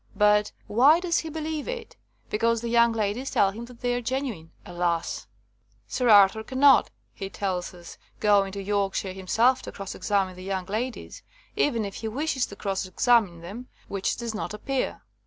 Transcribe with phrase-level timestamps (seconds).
[0.15, 1.95] But why does he believe it?
[2.31, 4.49] Because the young ladies tell him that they are genuine.
[4.65, 5.27] Alas!
[5.87, 10.65] Sir Arthur cannot, he tells us, go into Yorkshire himself to cross examine the young
[10.65, 11.21] ladies,
[11.55, 15.03] even if he wishes to cross examine them, which does not appear.